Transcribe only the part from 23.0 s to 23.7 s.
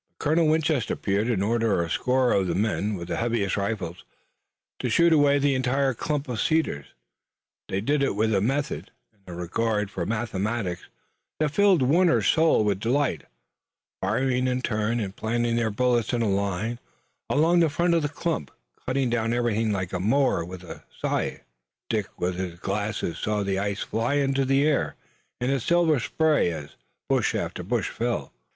saw the